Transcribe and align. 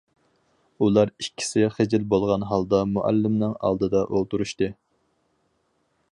ئۇلار 0.85 1.09
ئىككىسى 1.23 1.67
خىجىل 1.75 2.07
بولغان 2.13 2.45
ھالدا 2.53 2.79
مۇئەللىمنىڭ 2.95 3.53
ئالدىدا 3.67 4.01
ئولتۇرۇشتى. 4.09 4.71